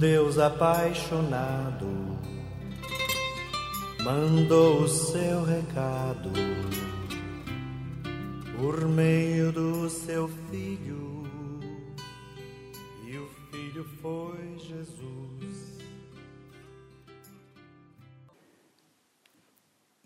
[0.00, 1.86] Deus apaixonado
[4.02, 6.30] mandou o seu recado
[8.56, 11.24] por meio do seu filho,
[13.06, 15.78] e o filho foi Jesus.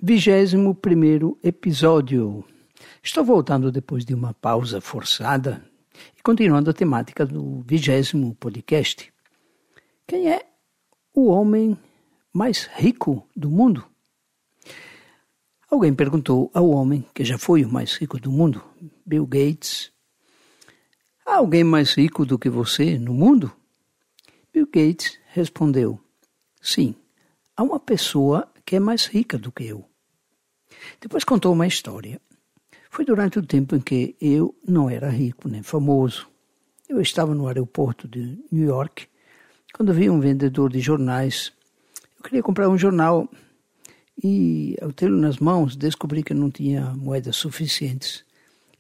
[0.03, 2.45] Vigésimo primeiro episódio.
[3.01, 5.65] Estou voltando depois de uma pausa forçada
[6.19, 9.14] e continuando a temática do vigésimo podcast.
[10.07, 10.45] Quem é
[11.15, 11.79] o homem
[12.31, 13.83] mais rico do mundo?
[15.71, 18.63] Alguém perguntou ao homem que já foi o mais rico do mundo,
[19.07, 19.91] Bill Gates:
[21.25, 23.51] Há alguém mais rico do que você no mundo?
[24.53, 25.99] Bill Gates respondeu:
[26.61, 26.95] Sim,
[27.57, 29.89] há uma pessoa que é mais rica do que eu.
[31.01, 32.21] Depois contou uma história.
[32.91, 36.29] Foi durante o tempo em que eu não era rico nem famoso.
[36.87, 39.09] Eu estava no aeroporto de New York
[39.75, 41.53] quando vi um vendedor de jornais.
[42.17, 43.29] Eu queria comprar um jornal
[44.23, 48.25] e, ao tê-lo nas mãos, descobri que não tinha moedas suficientes.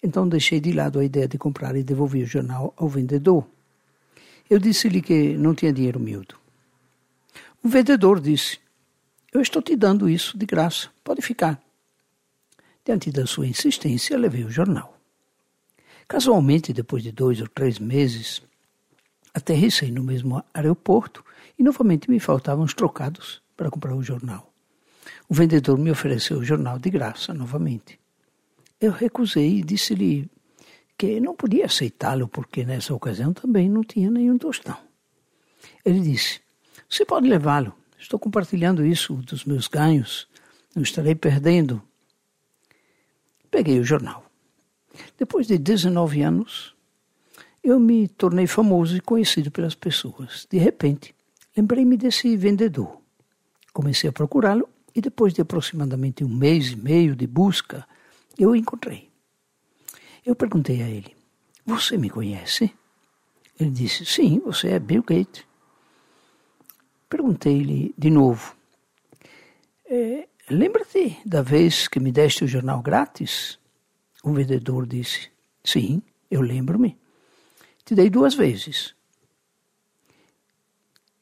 [0.01, 3.45] Então deixei de lado a ideia de comprar e devolvi o jornal ao vendedor.
[4.49, 6.37] Eu disse-lhe que não tinha dinheiro miúdo.
[7.63, 8.61] O vendedor disse:
[9.33, 11.61] Eu estou te dando isso de graça, pode ficar.
[12.85, 14.97] Diante da sua insistência, levei o jornal.
[16.07, 18.43] Casualmente, depois de dois ou três meses,
[19.35, 21.25] aterrissei no mesmo aeroporto
[21.59, 24.53] e novamente me faltavam os trocados para comprar o jornal.
[25.29, 27.99] O vendedor me ofereceu o jornal de graça novamente.
[28.81, 30.31] Eu recusei e disse-lhe
[30.97, 34.77] que não podia aceitá-lo porque nessa ocasião também não tinha nenhum tostão.
[35.85, 36.41] Ele disse:
[36.89, 37.75] Você pode levá-lo.
[37.99, 40.29] Estou compartilhando isso dos meus ganhos.
[40.75, 41.83] Não estarei perdendo.
[43.51, 44.25] Peguei o jornal.
[45.19, 46.74] Depois de 19 anos,
[47.65, 50.47] eu me tornei famoso e conhecido pelas pessoas.
[50.51, 51.15] De repente,
[51.57, 53.01] lembrei-me desse vendedor.
[53.73, 57.87] Comecei a procurá-lo e depois de aproximadamente um mês e meio de busca,
[58.39, 59.09] eu o encontrei.
[60.25, 61.17] Eu perguntei a ele:
[61.65, 62.71] Você me conhece?
[63.59, 65.45] Ele disse: Sim, você é Bill Gates.
[67.09, 68.55] Perguntei-lhe de novo:
[69.87, 73.59] é, Lembra-te da vez que me deste o jornal grátis?
[74.23, 75.31] O vendedor disse:
[75.65, 76.99] Sim, eu lembro-me.
[77.85, 78.95] Te dei duas vezes.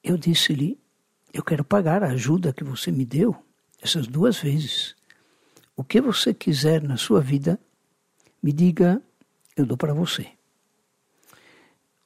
[0.02, 0.78] Eu disse-lhe:
[1.32, 3.36] Eu quero pagar a ajuda que você me deu
[3.80, 4.94] essas duas vezes.
[5.76, 7.58] O que você quiser na sua vida,
[8.42, 9.02] me diga,
[9.56, 10.28] eu dou para você.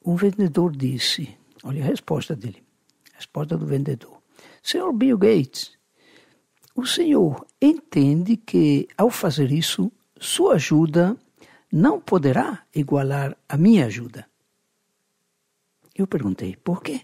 [0.03, 2.63] Um vendedor disse, olha a resposta dele,
[3.13, 4.21] a resposta do vendedor.
[4.63, 5.77] Senhor Bill Gates,
[6.73, 11.17] o senhor entende que ao fazer isso, sua ajuda
[11.71, 14.25] não poderá igualar a minha ajuda?
[15.97, 17.01] Eu perguntei, por quê?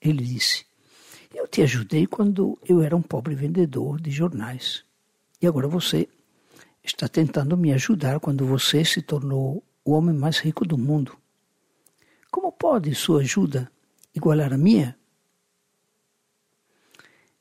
[0.00, 0.64] Ele disse,
[1.34, 4.84] eu te ajudei quando eu era um pobre vendedor de jornais.
[5.42, 6.08] E agora você
[6.84, 11.18] está tentando me ajudar quando você se tornou o homem mais rico do mundo.
[12.30, 13.70] Como pode sua ajuda
[14.14, 14.96] igualar a minha?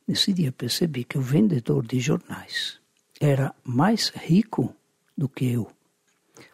[0.08, 2.80] Nesse dia percebi que o vendedor de jornais
[3.22, 4.76] era mais rico
[5.16, 5.72] do que eu,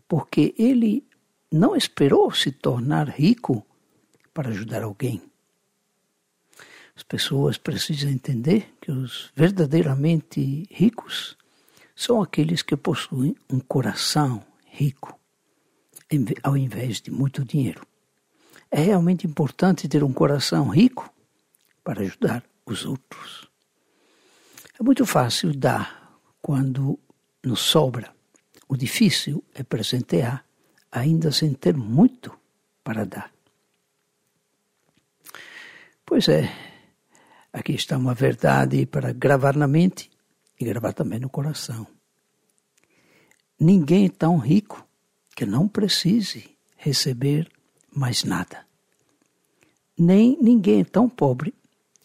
[0.05, 1.07] porque ele
[1.49, 3.65] não esperou se tornar rico
[4.35, 5.21] para ajudar alguém.
[6.93, 11.37] As pessoas precisam entender que os verdadeiramente ricos
[11.95, 15.17] são aqueles que possuem um coração rico,
[16.43, 17.87] ao invés de muito dinheiro.
[18.69, 21.09] É realmente importante ter um coração rico
[21.81, 23.49] para ajudar os outros.
[24.77, 26.99] É muito fácil dar quando
[27.41, 28.13] nos sobra.
[28.67, 30.45] O difícil é presentear,
[30.91, 32.37] ainda sem ter muito
[32.83, 33.34] para dar.
[36.05, 36.49] Pois é,
[37.55, 40.11] Aqui está uma verdade para gravar na mente
[40.59, 41.87] e gravar também no coração.
[43.57, 44.85] Ninguém é tão rico
[45.33, 47.49] que não precise receber
[47.89, 48.67] mais nada.
[49.97, 51.53] Nem ninguém é tão pobre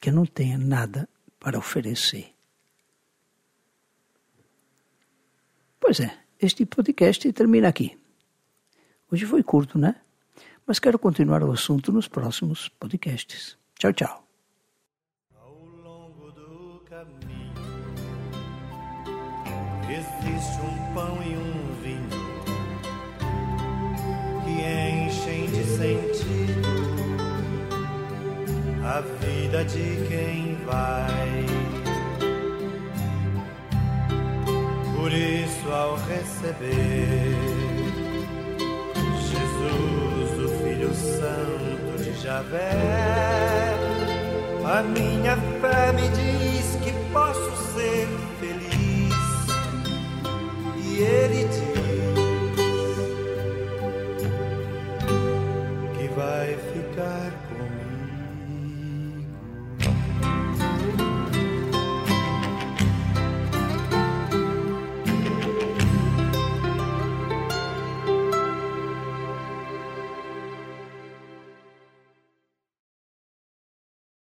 [0.00, 1.08] que não tenha nada
[1.40, 2.32] para oferecer.
[5.80, 7.98] Pois é, este podcast termina aqui.
[9.10, 9.96] Hoje foi curto, né?
[10.64, 13.59] Mas quero continuar o assunto nos próximos podcasts.
[13.80, 14.22] Tchau, tchau.
[19.88, 22.10] Existe um pão e um vinho
[24.44, 26.68] que enchem de sentido
[28.84, 31.46] a vida de quem vai.
[34.94, 37.34] Por isso, ao receber
[39.30, 43.69] Jesus, o Filho Santo de Javé
[44.72, 48.06] A minha fé me diz que posso ser
[48.38, 49.12] feliz.
[50.76, 51.79] E ele diz